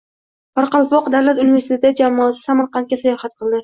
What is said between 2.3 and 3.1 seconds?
Samarqandga